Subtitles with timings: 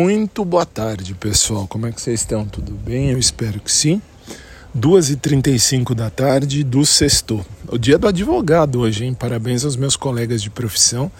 [0.00, 1.66] Muito boa tarde, pessoal.
[1.66, 2.44] Como é que vocês estão?
[2.46, 3.10] Tudo bem?
[3.10, 4.00] Eu espero que sim.
[4.78, 7.44] 2h35 da tarde do sexto.
[7.66, 9.12] O dia do advogado hoje, hein?
[9.12, 11.10] Parabéns aos meus colegas de profissão.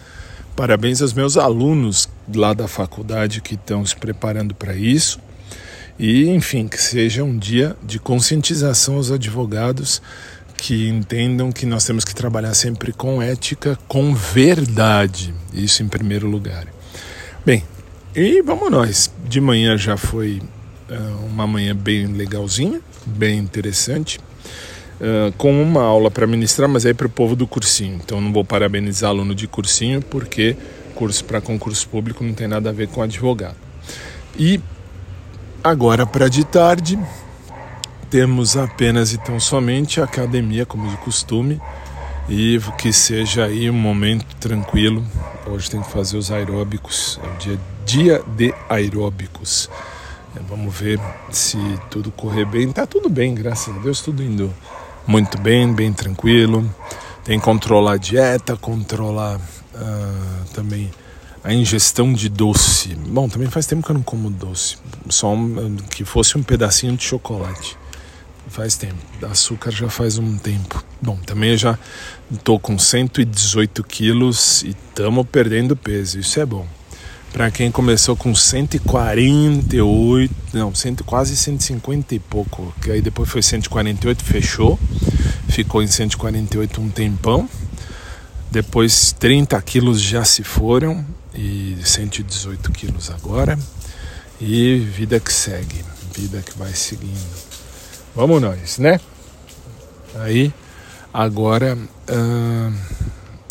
[0.55, 5.19] Parabéns aos meus alunos lá da faculdade que estão se preparando para isso.
[5.99, 10.01] E, enfim, que seja um dia de conscientização aos advogados
[10.57, 15.35] que entendam que nós temos que trabalhar sempre com ética, com verdade.
[15.53, 16.69] Isso em primeiro lugar.
[17.45, 17.65] Bem,
[18.19, 19.13] e vamos nós.
[19.29, 20.43] De manhã já foi
[20.91, 24.19] uh, uma manhã bem legalzinha, bem interessante.
[25.01, 28.01] Uh, com uma aula para ministrar, mas aí para o povo do cursinho.
[28.05, 30.57] Então não vou parabenizar aluno de cursinho, porque
[30.97, 33.55] curso para concurso público não tem nada a ver com advogado.
[34.37, 34.61] E
[35.63, 36.99] agora para de tarde,
[38.11, 41.61] temos apenas e tão somente a academia, como de costume,
[42.29, 45.07] e que seja aí um momento tranquilo.
[45.51, 49.71] Hoje tem que fazer os aeróbicos, é o dia, dia de aeróbicos.
[50.37, 51.57] É, vamos ver se
[51.91, 52.71] tudo correr bem.
[52.71, 54.53] Tá tudo bem, graças a Deus, tudo indo
[55.07, 56.69] muito bem, bem tranquilo.
[57.25, 60.91] Tem que controlar a dieta, controlar uh, também
[61.43, 62.95] a ingestão de doce.
[62.95, 64.77] Bom, também faz tempo que eu não como doce,
[65.09, 67.77] só um, que fosse um pedacinho de chocolate.
[68.49, 68.97] Faz tempo.
[69.31, 70.83] Açúcar já faz um tempo.
[71.01, 71.79] Bom, também já
[72.33, 76.19] estou com 118 quilos e estamos perdendo peso.
[76.19, 76.67] Isso é bom.
[77.33, 83.43] Para quem começou com 148, não, cento, quase 150 e pouco, que aí depois foi
[83.43, 84.79] 148, fechou,
[85.47, 87.49] ficou em 148 um tempão.
[88.51, 91.05] Depois 30 quilos já se foram
[91.35, 93.59] e 118 quilos agora.
[94.41, 97.48] E vida que segue, vida que vai seguindo.
[98.19, 98.99] Vamos nós, né?
[100.17, 100.53] Aí,
[101.15, 102.75] agora uh,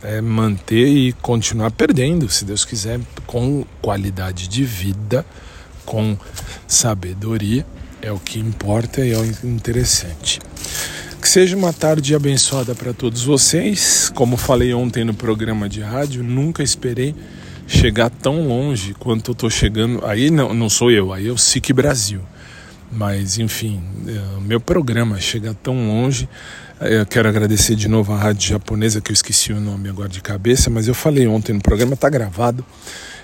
[0.04, 5.26] é manter e continuar perdendo, se Deus quiser, com qualidade de vida,
[5.86, 6.18] com
[6.68, 7.66] sabedoria,
[8.02, 10.42] é o que importa e é o interessante.
[11.22, 14.12] Que seja uma tarde abençoada para todos vocês.
[14.14, 17.16] Como falei ontem no programa de rádio, nunca esperei
[17.66, 20.06] chegar tão longe quanto eu estou chegando.
[20.06, 22.20] Aí não, não sou eu, aí é o SIC Brasil.
[22.92, 26.28] Mas, enfim, o é, meu programa chega tão longe.
[26.80, 30.22] Eu quero agradecer de novo a rádio japonesa, que eu esqueci o nome agora de
[30.22, 32.64] cabeça, mas eu falei ontem no programa, está gravado.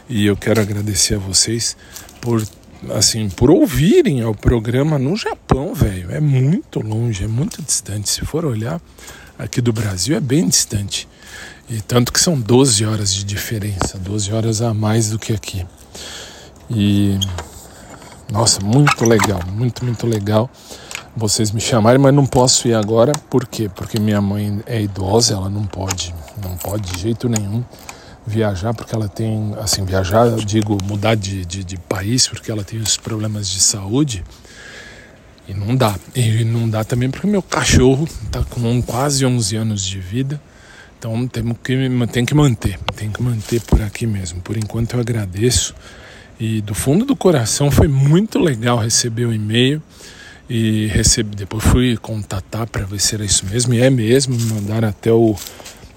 [0.10, 1.78] E eu quero agradecer a vocês
[2.20, 2.44] por
[2.92, 6.12] assim, por ouvirem ao programa no Japão, velho.
[6.12, 8.10] É muito longe, é muito distante.
[8.10, 8.82] Se for olhar
[9.38, 11.08] aqui do Brasil, é bem distante.
[11.70, 15.66] E tanto que são 12 horas de diferença, 12 horas a mais do que aqui.
[16.70, 17.18] E
[18.34, 20.50] nossa, muito legal, muito, muito legal
[21.16, 23.70] vocês me chamarem, mas não posso ir agora, por quê?
[23.70, 27.64] Porque minha mãe é idosa, ela não pode, não pode de jeito nenhum
[28.26, 32.64] viajar, porque ela tem, assim, viajar, eu digo, mudar de, de, de país, porque ela
[32.64, 34.24] tem os problemas de saúde,
[35.48, 35.94] e não dá.
[36.16, 40.42] E não dá também porque meu cachorro está com quase 11 anos de vida,
[40.98, 41.76] então temos que,
[42.12, 44.42] tem que manter, tem que manter por aqui mesmo.
[44.42, 45.76] Por enquanto eu agradeço
[46.44, 49.82] e do fundo do coração foi muito legal receber o e-mail
[50.50, 54.54] e recebi, depois fui contatar para ver se era isso mesmo, e é mesmo, me
[54.54, 55.38] mandaram até o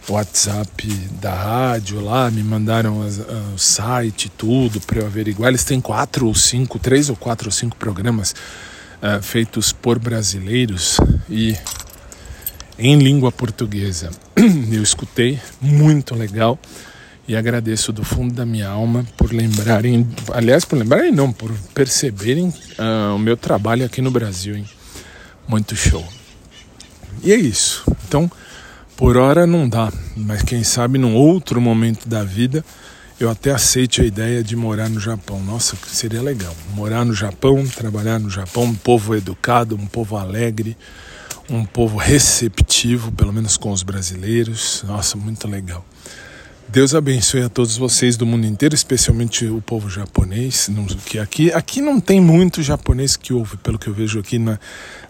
[0.08, 0.86] WhatsApp
[1.20, 5.48] da rádio lá, me mandaram as, o site, tudo para eu averiguar.
[5.48, 8.32] Eles têm quatro ou cinco, três ou quatro ou cinco programas
[9.02, 11.56] uh, feitos por brasileiros e
[12.78, 14.10] em língua portuguesa.
[14.70, 16.56] Eu escutei, muito legal
[17.28, 22.48] e agradeço do fundo da minha alma por lembrarem, aliás, por lembrarem não, por perceberem
[22.48, 24.68] uh, o meu trabalho aqui no Brasil, hein?
[25.48, 26.06] Muito show.
[27.22, 27.84] E é isso.
[28.06, 28.30] Então,
[28.96, 32.64] por hora não dá, mas quem sabe num outro momento da vida
[33.18, 35.42] eu até aceite a ideia de morar no Japão.
[35.42, 36.54] Nossa, seria legal.
[36.74, 40.76] Morar no Japão, trabalhar no Japão, um povo educado, um povo alegre,
[41.48, 44.84] um povo receptivo, pelo menos com os brasileiros.
[44.86, 45.82] Nossa, muito legal.
[46.68, 50.68] Deus abençoe a todos vocês do mundo inteiro, especialmente o povo japonês,
[51.04, 54.58] que aqui, aqui não tem muito japonês que ouve, pelo que eu vejo aqui na,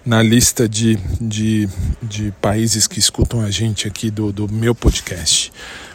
[0.05, 1.67] na lista de, de,
[2.03, 5.51] de países que escutam a gente aqui do, do meu podcast.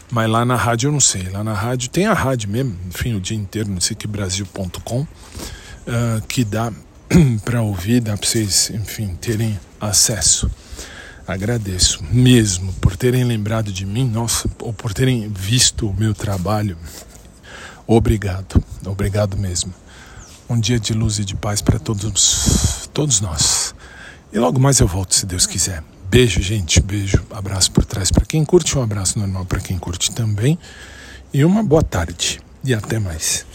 [0.09, 1.29] Mas lá na rádio eu não sei.
[1.29, 5.07] Lá na rádio tem a rádio mesmo, enfim, o dia inteiro no siquebrasil.com, uh,
[5.87, 6.73] ah, que dá
[7.45, 10.49] para ouvir, dá para vocês, enfim, terem acesso.
[11.27, 16.77] Agradeço mesmo por terem lembrado de mim, nossa, ou por terem visto o meu trabalho.
[17.85, 19.73] Obrigado, obrigado mesmo.
[20.49, 23.73] Um dia de luz e de paz para todos, todos nós.
[24.33, 25.83] E logo mais eu volto, se Deus quiser.
[26.09, 30.11] Beijo, gente, beijo, abraço por trás para quem curte, um abraço normal para quem curte
[30.11, 30.57] também.
[31.33, 32.41] E uma boa tarde.
[32.63, 33.45] E até mais.